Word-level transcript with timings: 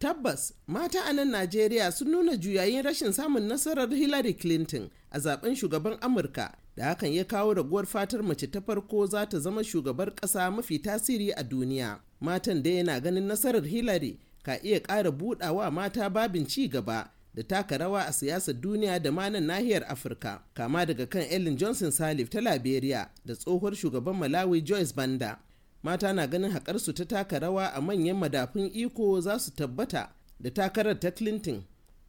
Tabbas, 0.00 0.52
mata 0.66 0.98
a 1.06 1.12
nan 1.12 1.28
Najeriya 1.30 1.92
sun 1.92 2.08
nuna 2.10 2.36
juyayin 2.36 2.82
rashin 2.82 3.12
samun 3.12 3.42
nasarar 3.42 3.90
Hillary 3.94 4.32
Clinton 4.32 4.90
a 5.12 5.18
zaɓen 5.18 5.54
shugaban 5.56 5.98
Amurka 6.00 6.54
da 6.76 6.84
hakan 6.84 7.12
ya 7.14 7.24
kawo 7.24 7.54
raguwar 7.54 7.86
fatar 7.86 8.22
mace 8.22 8.46
ta 8.46 8.60
farko 8.60 9.06
za 9.06 9.26
ta 9.26 9.38
zama 9.38 9.60
shugabar 9.64 10.10
ƙasa 10.14 10.50
mafi 10.50 10.78
tasiri 10.78 11.32
a 11.36 11.44
duniya. 11.44 11.98
Matan 12.20 12.62
da 12.62 12.70
yana 12.70 13.00
ganin 13.00 13.26
nasarar 13.28 13.62
Hillary 13.66 14.18
ka 14.42 14.56
iya 14.64 14.80
ƙara 14.80 15.10
buɗawa 15.12 15.70
mata 15.70 16.08
babin 16.08 16.46
ci 16.46 16.66
gaba 16.68 17.10
da 17.34 17.42
taka 17.42 17.78
rawa 17.78 18.06
a 18.08 18.12
siyasar 18.12 18.54
duniya 18.54 19.02
da 19.02 19.10
ma 19.12 19.28
nan 19.28 19.46
nahiyar 19.46 19.84
Afirka, 19.84 20.40
kama 20.54 20.86
daga 20.86 21.06
kan 21.10 21.26
Ellen 21.28 21.58
Johnson 21.58 21.90
Sirleaf 21.90 22.30
ta 22.30 22.38
Liberia 22.40 23.10
da 23.26 23.34
tsohuwar 23.34 23.74
shugaban 23.76 24.16
Malawi 24.16 24.64
Joyce 24.64 24.92
Banda. 24.92 25.38
Mata 25.82 26.12
na 26.12 26.26
ganin 26.26 26.50
haƙarsu 26.52 26.92
ta 26.94 27.04
taka 27.04 27.38
rawa 27.38 27.72
a 27.74 27.80
manyan 27.80 28.16
madafun 28.16 28.70
iko 28.74 29.20
za 29.20 29.38
su 29.38 29.50
tabbata 29.50 30.08
da 30.40 30.50
takarar 30.50 31.00
ta 31.00 31.10
clinton. 31.10 31.64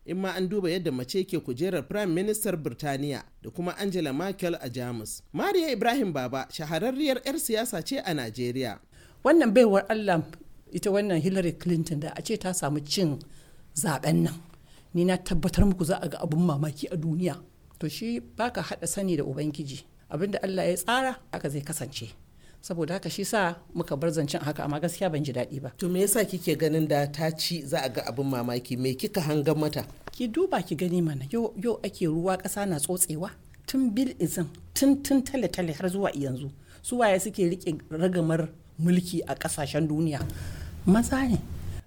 In 0.06 0.18
ma 0.18 0.32
an 0.34 0.50
duba 0.50 0.70
yadda 0.70 0.92
mace 0.92 1.24
ke 1.24 1.38
kujerar 1.40 1.88
prime 1.88 2.14
minister 2.14 2.58
birtaniya 2.58 3.24
da 3.44 3.50
kuma 3.50 3.76
angela 3.78 4.12
merkel 4.14 4.56
a 4.56 4.70
jamus. 4.70 5.22
Mariya 5.34 5.72
ibrahim 5.72 6.12
baba 6.14 6.48
shahararriyar 6.52 7.22
'yar 7.26 7.36
siyasa 7.40 7.84
ce 7.86 8.00
a 8.04 8.14
najeriya. 8.14 8.80
Wannan 9.24 9.54
baiwar 9.54 9.86
allah 9.90 10.24
ita 10.72 10.90
wannan 10.92 11.22
hillary 11.22 11.52
clinton 11.54 12.00
da 12.00 12.10
a 12.18 12.22
ce 12.22 12.36
ta 12.38 12.52
samu 12.54 12.80
cin 12.84 13.20
zaɓen 13.76 14.24
nan 14.24 14.34
ni 14.94 15.06
na 15.06 15.18
tabbatar 15.18 15.66
muku 15.66 15.86
za 15.86 15.98
a 16.02 16.08
ga 16.10 16.18
abun 16.20 16.42
mamaki 16.44 16.88
a 16.92 16.98
duniya. 16.98 17.38
To 17.80 17.88
shi 17.90 18.20
baka 18.20 18.62
hada 18.62 18.88
sani 18.88 19.18
da 19.18 19.24
ubangiji. 19.24 19.86
Abinda 20.10 20.40
allah 20.44 20.66
ya 20.66 20.76
tsara 20.78 21.16
haka 21.32 21.50
zai 21.50 21.62
kasance. 21.62 22.10
Saboda 22.62 22.94
haka 22.94 23.10
shi 23.10 23.26
sa 23.26 23.56
muka 23.74 23.96
bar 23.98 24.10
zancen 24.12 24.42
haka 24.42 24.64
amma 24.64 24.80
gaskiya 24.80 25.10
ban 25.12 25.24
ji 25.24 25.34
daɗi 25.34 25.62
ba. 25.62 25.72
To 25.78 25.90
me 25.90 26.02
yasa 26.02 26.26
kike 26.26 26.56
ganin 26.58 26.88
da 26.88 27.06
ta 27.08 27.30
ci 27.32 27.62
za 27.66 27.80
a 27.84 27.90
ga 27.90 28.02
abin 28.08 28.26
mamaki? 28.30 28.78
Me 28.78 28.94
kika 28.96 29.22
hangan 29.22 29.58
mata? 29.58 29.84
Ki 30.12 30.28
duba 30.28 30.62
ki 30.62 30.76
gani 30.76 31.02
mana 31.02 31.26
yau 31.32 31.54
ake 31.84 32.06
ruwa 32.08 32.38
ƙasa 32.38 32.68
na 32.68 32.78
tsotsewa 32.80 33.32
tun 33.68 33.90
bil 33.90 34.14
izin 34.20 34.48
tun 34.74 35.02
tun 35.04 35.22
tale 35.24 35.48
tale 35.48 35.74
har 35.74 35.90
zuwa 35.90 36.12
yanzu. 36.14 36.52
Su 36.82 36.98
waye 36.98 37.20
suke 37.20 37.42
riƙe 37.50 37.80
ragamar 37.90 38.50
mulki 38.80 39.22
a 39.28 39.36
ƙasashen 39.36 39.88
duniya? 39.88 40.22
Maza 40.86 41.28
ne. 41.28 41.38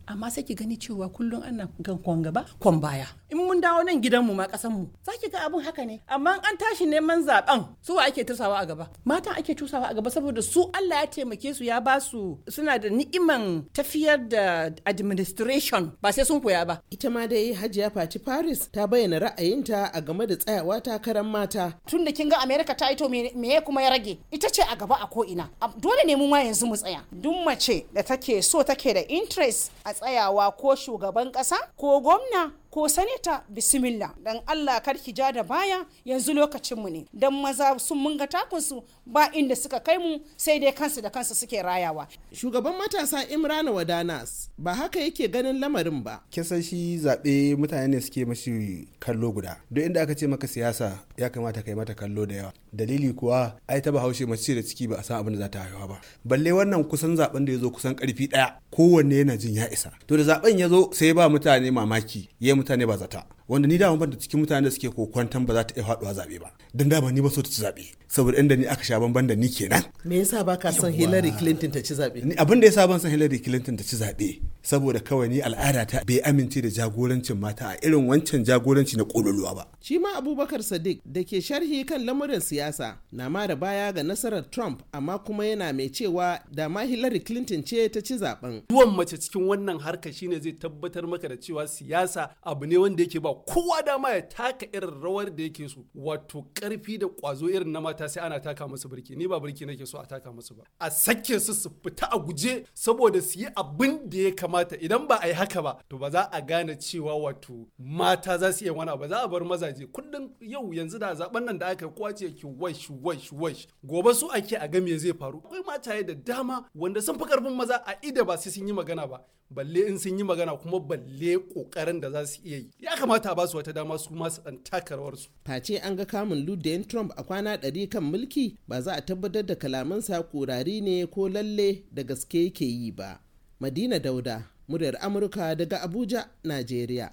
Amma 0.07 0.31
sai 0.31 0.43
ki 0.43 0.55
gani 0.55 0.77
cewa 0.77 1.09
kullum 1.09 1.43
ana 1.43 1.69
gan 1.83 1.99
kwan 1.99 2.23
gaba 2.23 2.45
kwan 2.61 2.81
baya. 2.81 3.07
In 3.31 3.39
mun 3.39 3.61
dawo 3.61 3.83
nan 3.85 4.01
gidanmu 4.03 4.35
ma 4.35 4.47
kasanmu 4.47 4.87
za 5.07 5.13
ki 5.21 5.29
ga 5.31 5.47
abin 5.47 5.61
haka 5.65 5.85
ne. 5.87 6.01
Amma 6.09 6.39
an 6.45 6.57
tashi 6.57 6.87
neman 6.87 7.25
zaɓen 7.27 7.65
su 7.83 7.95
wa 7.97 8.05
ake 8.05 8.25
tusawa 8.25 8.59
a 8.63 8.67
gaba? 8.67 8.89
Mata 9.05 9.31
ake 9.39 9.55
tusawa 9.55 9.91
a 9.91 9.95
gaba 9.95 10.11
saboda 10.11 10.43
su 10.43 10.71
Allah 10.75 11.01
ya 11.03 11.07
taimake 11.07 11.55
su 11.55 11.65
ya 11.65 11.81
ba 11.81 12.01
su 12.01 12.39
suna 12.49 12.79
da 12.79 12.89
ni'iman 12.89 13.65
tafiyar 13.73 14.19
da 14.29 14.71
administration 14.87 15.93
ba 16.03 16.13
sai 16.13 16.25
sun 16.25 16.41
koya 16.41 16.67
ba. 16.67 16.81
Ita 16.91 17.11
ma 17.11 17.27
dai 17.27 17.53
hajiya 17.55 17.91
fati 17.91 18.19
paris 18.19 18.69
ta 18.73 18.87
bayyana 18.87 19.19
ra'ayinta 19.21 19.91
a 19.93 20.01
game 20.01 20.27
da 20.27 20.37
tsayawa 20.37 20.81
takarar 20.83 21.25
mata. 21.25 21.75
Tun 21.87 22.05
da 22.05 22.13
kin 22.13 22.29
ga 22.29 22.37
america 22.43 22.75
ta 22.75 22.91
ito 22.93 23.09
me 23.09 23.61
kuma 23.65 23.83
ya 23.83 23.91
rage? 23.91 24.19
Ita 24.33 24.49
ce 24.53 24.63
a 24.63 24.77
gaba 24.77 24.97
a 25.03 25.07
ko 25.07 25.25
ina 25.25 25.49
dole 25.81 26.05
ne 26.07 26.15
mu 26.17 26.29
ma 26.29 26.39
yanzu 26.43 26.67
mu 26.67 26.77
tsaya. 26.77 27.01
Duk 27.13 27.45
mace 27.45 27.87
da 27.95 28.03
take 28.03 28.43
so 28.43 28.63
take 28.63 28.93
da 28.95 29.01
interest 29.09 29.71
a 29.85 29.94
tsayawa 29.95 30.51
ko 30.59 30.75
shugaban 30.75 31.31
kasa 31.31 31.57
ko 31.79 32.01
gwamna 32.03 32.51
ko 32.75 32.89
sanita 32.91 33.45
bismillah. 33.49 34.11
Dan 34.19 34.43
Allah 34.51 34.83
kar 34.83 34.99
ki 34.99 35.13
ja 35.15 35.31
da 35.31 35.45
baya 35.47 35.87
yanzu 36.05 36.35
lokacin 36.35 36.75
mu 36.77 36.91
ne. 36.91 37.07
Dan 37.15 37.31
maza 37.41 37.71
sun 37.79 37.99
munga 38.03 38.27
takunsu 38.27 38.83
ba 39.07 39.31
inda 39.33 39.55
suka 39.55 39.79
kai 39.79 39.95
mu 39.99 40.19
sai 40.37 40.59
dai 40.59 40.73
kansu 40.75 40.99
da 41.01 41.07
kansu 41.11 41.35
suke 41.39 41.55
rayawa. 41.63 42.09
Shugaban 42.35 42.75
matasa 42.75 43.23
Imrana 43.31 43.71
Wadanas 43.71 44.51
ba 44.59 44.75
haka 44.75 44.99
yake 44.99 45.29
ganin 45.31 45.61
lamarin 45.63 46.03
ba. 46.03 46.19
Kisan 46.31 46.63
shi 46.63 46.99
zaɓe 46.99 47.55
mutane 47.57 47.87
ne 47.95 48.01
suke 48.01 48.27
mashi 48.27 48.89
kallo 48.99 49.31
guda. 49.33 49.55
Duk 49.71 49.85
inda 49.87 50.03
aka 50.03 50.15
ce 50.19 50.27
maka 50.27 50.47
siyasa 50.49 50.99
ya 51.17 51.31
kamata 51.31 51.63
kai 51.63 51.75
mata 51.79 51.95
kallo 51.95 52.27
da 52.27 52.35
yawa. 52.35 52.53
Dalili 52.73 53.13
kuwa 53.15 53.55
ai 53.69 53.81
ta 53.83 53.93
bahaushe 53.93 54.27
mace 54.27 54.51
da 54.55 54.63
ciki 54.67 54.89
ba 54.91 54.97
a 54.99 55.03
san 55.07 55.23
abin 55.23 55.39
da 55.39 55.47
za 55.47 55.49
ta 55.49 55.59
haihuwa 55.63 55.89
ba. 55.89 56.01
Balle 56.25 56.51
wannan 56.53 56.83
kusan 56.91 57.15
zaɓen 57.15 57.47
da 57.47 57.53
ya 57.53 57.59
zo 57.59 57.71
kusan 57.71 57.95
ƙarfi 57.95 58.27
ɗaya 58.35 58.59
kowanne 58.75 59.15
yana 59.23 59.37
jin 59.39 59.55
ya 59.55 59.71
isa. 59.71 59.93
To 60.11 60.17
da 60.17 60.25
zaɓen 60.27 60.59
ya 60.59 60.69
zo 60.69 60.91
sai 60.93 61.13
ba 61.15 61.29
mutane 61.31 61.71
mamaki 61.71 62.29
ya 62.41 62.64
mutane 62.65 62.87
ba 62.89 62.97
zata. 62.97 63.27
Wanda 63.49 63.69
ni 63.69 63.77
dama 63.79 63.97
ban 64.01 64.11
da 64.11 64.17
cikin 64.17 64.41
mutane 64.41 64.65
da 64.65 64.71
suke 64.71 64.89
kokwantan 64.89 65.45
ba 65.47 65.53
za 65.55 65.65
ta 65.69 65.75
iya 65.77 65.85
faɗuwa 65.85 66.13
zaɓe 66.17 66.41
ba. 66.41 66.49
Dan 66.75 66.89
dama 66.89 67.13
ni 67.13 67.21
ba 67.21 67.29
so 67.31 67.43
ta 67.43 67.51
ci 67.51 67.61
zaɓe 67.63 67.85
saboda 68.09 68.39
inda 68.41 68.57
ni 68.57 68.65
aka 68.67 68.83
sha 68.85 68.99
bamban 69.01 69.27
da 69.29 69.35
ni 69.37 69.49
kenan. 69.53 69.85
Me 70.05 70.17
yasa 70.25 70.43
ba 70.45 70.57
ka 70.57 70.73
son 70.73 70.93
Hillary 70.93 71.31
Clinton 71.37 71.71
ta 71.71 71.83
ci 71.85 71.93
zaɓe 71.95 72.25
ni 72.25 72.35
abin 72.41 72.61
da 72.61 72.67
yasa 72.67 72.89
ban 72.89 72.99
son 73.01 73.11
Hillary 73.11 73.39
Clinton 73.39 73.77
ta 73.77 73.85
ci 73.85 73.97
zaɓe 73.97 74.41
saboda 74.65 75.01
kawai 75.01 75.29
ni 75.29 75.41
al'ada 75.41 75.85
ta 75.87 76.01
bai 76.09 76.21
amince 76.25 76.63
da 76.63 76.69
jagorancin 76.71 77.37
mata 77.39 77.69
a 77.69 77.77
irin 77.87 78.07
wancan 78.09 78.45
jagoranci 78.45 78.97
na 78.97 79.05
kololuwa 79.05 79.55
ba. 79.55 79.67
Shi 79.81 79.99
ma 79.99 80.09
Abubakar 80.17 80.63
Sadiq 80.65 81.01
da 81.05 81.23
ke 81.23 81.37
sharhi 81.45 81.85
kan 81.87 82.01
lamurin 82.05 82.41
siyasa 82.41 82.97
na 83.13 83.29
mara 83.29 83.55
baya 83.57 83.93
ga 83.93 84.03
nasarar 84.03 84.51
Trump 84.51 84.83
amma 84.93 85.19
kuma 85.19 85.45
yana 85.45 85.69
mai 85.77 85.91
cewa 85.91 86.41
da 86.51 86.69
ma 86.69 86.81
Hillary 86.81 87.21
Clinton 87.21 87.63
ce 87.63 87.89
ta 87.93 88.01
ci 88.01 88.15
zaɓen. 88.17 88.63
Zuwan 88.71 88.97
mace 88.97 89.19
cikin 89.21 89.45
wannan 89.45 89.79
harka 89.85 90.11
shine 90.13 90.41
zai 90.41 90.53
tabbatar 90.57 91.05
maka 91.07 91.29
da 91.29 91.37
cewa 91.37 91.67
siyasa 91.69 92.31
abu 92.43 92.65
ne 92.67 92.79
wanda 92.79 93.03
yake 93.05 93.21
ba 93.21 93.35
kowa 93.35 93.83
dama 93.85 94.15
ya 94.17 94.23
taka 94.23 94.65
irin 94.73 94.97
rawar 95.03 95.29
da 95.37 95.43
yake 95.43 95.69
so 95.69 95.85
wato 95.95 96.41
ƙarfi 96.55 96.99
da 96.99 97.07
kwazo 97.09 97.51
irin 97.53 97.69
na 97.71 97.81
mata 97.81 98.09
sai 98.09 98.25
ana 98.25 98.41
taka 98.41 98.65
musu 98.67 98.89
birki. 98.89 99.15
Ni 99.15 99.27
ba 99.29 99.39
birki 99.41 99.67
nake 99.67 99.87
so 99.87 99.99
a 100.01 100.07
taka 100.07 100.33
musu 100.33 100.57
ba. 100.57 100.65
A 100.81 100.91
sake 100.91 101.39
su 101.39 101.53
su 101.53 101.69
fita 101.85 102.09
a 102.11 102.19
guje 102.19 102.65
saboda 102.75 103.21
su 103.21 103.41
yi 103.41 103.47
abin 103.55 104.09
da 104.09 104.19
ya 104.19 104.31
kamata 104.33 104.54
idan 104.63 105.07
ba 105.09 105.19
a 105.23 105.27
yi 105.29 105.35
haka 105.35 105.63
ba 105.63 105.79
to 105.89 105.99
ba 105.99 106.11
za 106.11 106.29
a 106.33 106.41
gane 106.43 106.77
cewa 106.77 107.15
wato 107.17 107.67
mata 107.79 108.39
za 108.39 108.53
su 108.53 108.65
iya 108.65 108.73
wani 108.73 108.97
ba. 108.99 109.09
Za 109.09 109.23
a 109.25 109.29
bar 109.29 109.41
mazaje. 109.45 109.87
Kullum 109.87 110.31
yau 110.41 110.73
yanzu 110.73 110.99
da 110.99 111.15
zaɓen 111.15 111.45
nan 111.45 111.59
da 111.59 111.67
aka 111.69 111.89
kowa 111.89 112.13
ce 112.15 112.31
ki 112.31 112.47
wash 112.47 112.91
wash 112.91 113.33
wash. 113.33 113.67
Gobe 113.85 114.15
su 114.15 114.29
ake 114.33 114.57
a 114.57 114.69
ga 114.69 114.81
me 114.81 114.97
zai 114.99 115.13
faru. 115.13 115.41
Akwai 115.45 115.63
mataye 115.67 116.03
da 116.07 116.15
dama 116.15 116.65
wanda 116.75 117.01
sun 117.03 117.19
fi 117.19 117.25
ƙarfin 117.25 117.57
maza 117.57 117.83
a 117.87 117.95
ida 118.03 118.25
ba 118.25 118.37
sai 118.39 118.51
sun 118.51 118.67
yi 118.69 118.73
magana 118.75 119.07
ba. 119.09 119.21
Balle 119.51 119.87
in 119.87 119.99
sun 119.99 120.19
yi 120.19 120.25
magana 120.25 120.57
kuma 120.61 120.81
balle 120.81 121.39
ƙoƙarin 121.39 122.01
da 122.01 122.11
za 122.11 122.25
su 122.27 122.41
iya 122.45 122.59
yi. 122.59 122.71
Ya 122.81 122.97
kamata 122.97 123.31
a 123.31 123.35
ba 123.35 123.47
su 123.49 123.57
wata 123.57 123.73
dama 123.73 123.99
su 123.99 124.11
masu 124.15 124.43
dan 124.45 124.59
taka 124.65 124.97
rawar 124.97 125.17
su. 125.17 125.29
Face 125.45 125.71
an 125.83 125.97
ga 125.97 126.05
kamun 126.05 126.47
ludayin 126.47 126.87
trump 126.89 127.13
a 127.17 127.23
kwana 127.25 127.57
ɗari 127.57 127.91
kan 127.91 128.03
mulki 128.03 128.57
ba 128.69 128.81
za 128.83 128.93
a 128.95 129.01
tabbatar 129.03 129.47
da 129.47 129.55
kalamansa 129.55 130.23
kurari 130.23 130.81
ne 130.83 131.07
ko 131.07 131.29
lalle 131.29 131.85
da 131.93 132.03
gaske 132.03 132.45
yake 132.45 132.65
yi 132.65 132.91
ba. 132.91 133.21
Madina 133.61 133.99
dauda 133.99 134.43
muryar 134.69 134.97
amurka 135.01 135.55
daga 135.55 135.83
abuja 135.83 136.29
najeriya. 136.45 137.13